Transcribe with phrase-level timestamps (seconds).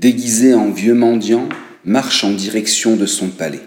[0.00, 1.46] déguisé en vieux mendiant,
[1.84, 3.60] marche en direction de son palais.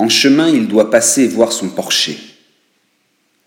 [0.00, 2.18] En chemin, il doit passer voir son porcher.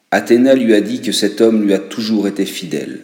[0.09, 3.03] Athéna lui a dit que cet homme lui a toujours été fidèle.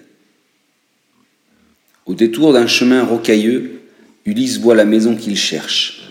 [2.05, 3.81] Au détour d'un chemin rocailleux,
[4.25, 6.09] Ulysse voit la maison qu'il cherche.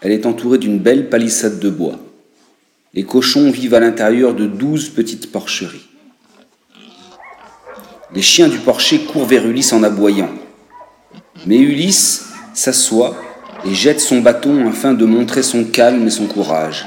[0.00, 2.00] Elle est entourée d'une belle palissade de bois.
[2.94, 5.86] Les cochons vivent à l'intérieur de douze petites porcheries.
[8.14, 10.32] Les chiens du porcher courent vers Ulysse en aboyant.
[11.46, 13.16] Mais Ulysse s'assoit
[13.64, 16.86] et jette son bâton afin de montrer son calme et son courage.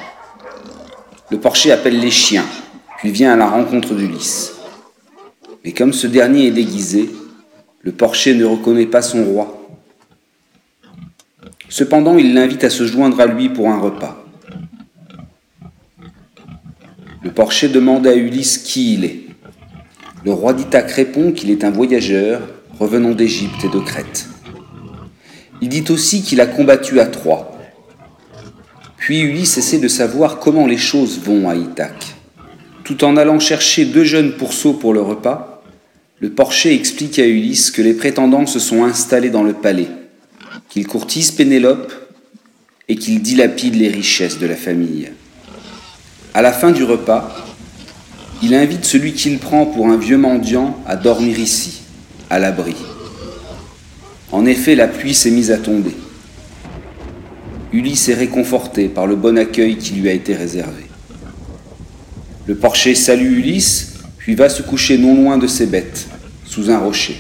[1.32, 2.46] Le porcher appelle les chiens,
[2.98, 4.54] puis vient à la rencontre d'Ulysse.
[5.64, 7.10] Mais comme ce dernier est déguisé,
[7.82, 9.56] le porcher ne reconnaît pas son roi.
[11.70, 14.26] Cependant, il l'invite à se joindre à lui pour un repas.
[17.24, 19.20] Le porcher demande à Ulysse qui il est.
[20.26, 22.42] Le roi d'Ithaque répond qu'il est un voyageur
[22.80, 24.29] revenant d'Égypte et de Crète.
[25.62, 27.58] Il dit aussi qu'il a combattu à Troie.
[28.98, 32.16] Puis Ulysse essaie de savoir comment les choses vont à Ithaque.
[32.84, 35.64] Tout en allant chercher deux jeunes pourceaux pour le repas,
[36.20, 39.88] le porcher explique à Ulysse que les prétendants se sont installés dans le palais,
[40.70, 41.94] qu'ils courtisent Pénélope
[42.90, 45.12] et qu'ils dilapident les richesses de la famille.
[46.34, 47.34] À la fin du repas,
[48.42, 51.82] il invite celui qu'il prend pour un vieux mendiant à dormir ici,
[52.30, 52.76] à l'abri.
[54.32, 55.96] En effet, la pluie s'est mise à tomber.
[57.72, 60.84] Ulysse est réconforté par le bon accueil qui lui a été réservé.
[62.48, 66.08] Le porcher salue Ulysse, puis va se coucher non loin de ses bêtes,
[66.46, 67.18] sous un rocher.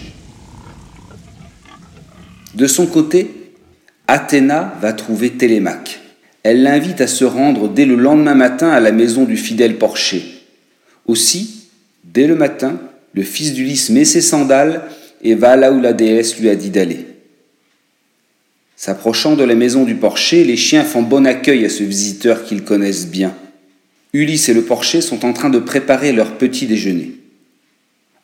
[2.55, 3.53] De son côté,
[4.07, 5.99] Athéna va trouver Télémaque.
[6.43, 10.39] Elle l'invite à se rendre dès le lendemain matin à la maison du fidèle porcher
[11.09, 11.69] aussi,
[12.03, 12.79] dès le matin,
[13.13, 14.83] le fils d'Ulysse met ses sandales
[15.21, 17.05] et va là où la déesse lui a dit d'aller.
[18.75, 22.63] S'approchant de la maison du porcher, les chiens font bon accueil à ce visiteur qu'ils
[22.63, 23.35] connaissent bien.
[24.13, 27.11] Ulysse et le porcher sont en train de préparer leur petit déjeuner.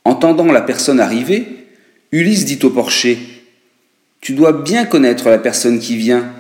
[0.06, 1.46] Entendant la personne arriver,
[2.12, 3.18] Ulysse dit au porcher
[4.22, 6.32] Tu dois bien connaître la personne qui vient.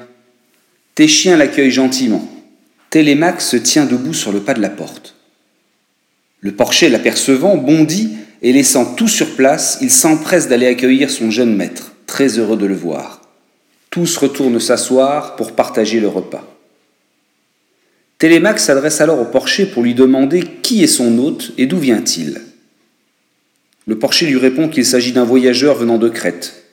[0.95, 2.31] Tes chiens l'accueillent gentiment.
[2.89, 5.15] Télémaque se tient debout sur le pas de la porte.
[6.39, 8.11] Le porcher, l'apercevant, bondit
[8.45, 12.67] et laissant tout sur place, il s'empresse d'aller accueillir son jeune maître, très heureux de
[12.67, 13.23] le voir.
[13.89, 16.47] Tous retournent s'asseoir pour partager le repas.
[18.19, 22.39] Télémaque s'adresse alors au porcher pour lui demander qui est son hôte et d'où vient-il.
[23.87, 26.65] Le porcher lui répond qu'il s'agit d'un voyageur venant de Crète.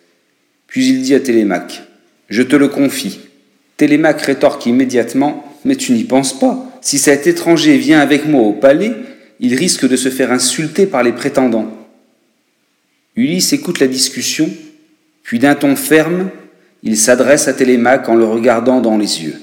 [0.67, 1.85] Puis il dit à Télémaque
[2.29, 3.21] Je te le confie.
[3.79, 6.71] Télémaque rétorque immédiatement Mais tu n'y penses pas.
[6.83, 8.93] Si cet étranger vient avec moi au palais,
[9.43, 11.77] il risque de se faire insulter par les prétendants.
[13.17, 14.49] Ulysse écoute la discussion,
[15.25, 16.31] puis d'un ton ferme,
[16.85, 19.35] il s'adresse à Télémaque en le regardant dans les yeux.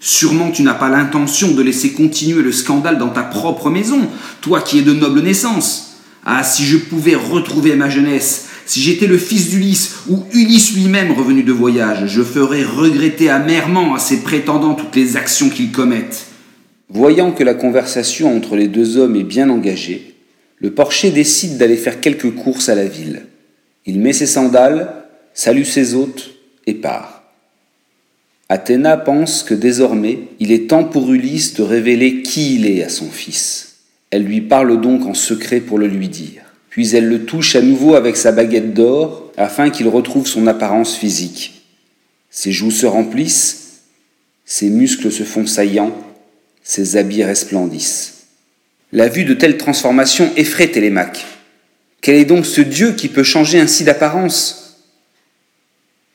[0.00, 4.00] Sûrement tu n'as pas l'intention de laisser continuer le scandale dans ta propre maison,
[4.40, 6.00] toi qui es de noble naissance.
[6.24, 11.12] Ah, si je pouvais retrouver ma jeunesse, si j'étais le fils d'Ulysse ou Ulysse lui-même
[11.12, 16.27] revenu de voyage, je ferais regretter amèrement à ses prétendants toutes les actions qu'ils commettent.
[16.90, 20.14] Voyant que la conversation entre les deux hommes est bien engagée,
[20.58, 23.26] le porcher décide d'aller faire quelques courses à la ville.
[23.86, 25.04] Il met ses sandales,
[25.34, 26.30] salue ses hôtes
[26.66, 27.18] et part.
[28.48, 32.88] Athéna pense que désormais il est temps pour Ulysse de révéler qui il est à
[32.88, 33.76] son fils.
[34.10, 36.42] Elle lui parle donc en secret pour le lui dire.
[36.70, 40.96] Puis elle le touche à nouveau avec sa baguette d'or afin qu'il retrouve son apparence
[40.96, 41.66] physique.
[42.30, 43.82] Ses joues se remplissent,
[44.46, 45.94] ses muscles se font saillants,
[46.68, 48.26] ses habits resplendissent.
[48.92, 51.24] La vue de telles transformations effraie Télémaque.
[52.02, 54.78] Quel est donc ce Dieu qui peut changer ainsi d'apparence?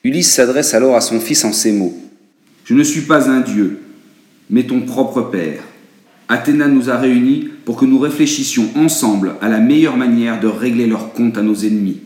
[0.04, 1.98] Ulysse s'adresse alors à son fils en ces mots.
[2.66, 3.82] Je ne suis pas un Dieu,
[4.52, 5.64] mais ton propre Père.
[6.30, 10.86] Athéna nous a réunis pour que nous réfléchissions ensemble à la meilleure manière de régler
[10.86, 12.02] leur compte à nos ennemis.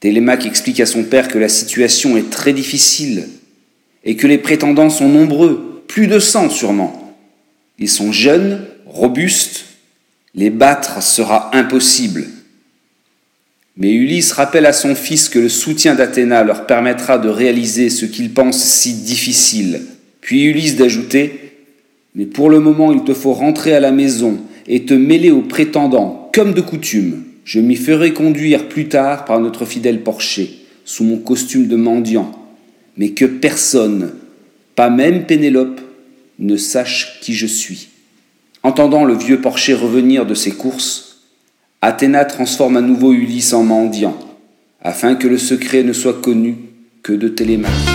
[0.00, 3.28] Télémaque explique à son père que la situation est très difficile
[4.04, 7.01] et que les prétendants sont nombreux, plus de cent sûrement.
[7.82, 9.64] Ils sont jeunes, robustes,
[10.36, 12.26] les battre sera impossible.
[13.76, 18.06] Mais Ulysse rappelle à son fils que le soutien d'Athéna leur permettra de réaliser ce
[18.06, 19.80] qu'ils pensent si difficile.
[20.20, 21.56] Puis Ulysse d'ajouter
[22.14, 24.38] Mais pour le moment, il te faut rentrer à la maison
[24.68, 27.24] et te mêler aux prétendants, comme de coutume.
[27.44, 32.30] Je m'y ferai conduire plus tard par notre fidèle porcher, sous mon costume de mendiant.
[32.96, 34.12] Mais que personne,
[34.76, 35.80] pas même Pénélope,
[36.38, 37.88] ne sache qui je suis.
[38.62, 41.20] Entendant le vieux porcher revenir de ses courses,
[41.80, 44.16] Athéna transforme à nouveau Ulysse en mendiant,
[44.80, 46.56] afin que le secret ne soit connu
[47.02, 47.91] que de Télémaque.